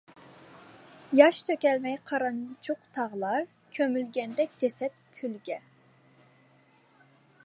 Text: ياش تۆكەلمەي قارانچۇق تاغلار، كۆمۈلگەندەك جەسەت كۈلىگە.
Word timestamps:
ياش 1.19 1.41
تۆكەلمەي 1.49 1.97
قارانچۇق 2.11 2.87
تاغلار، 2.97 3.45
كۆمۈلگەندەك 3.77 4.57
جەسەت 4.65 4.97
كۈلىگە. 5.19 5.59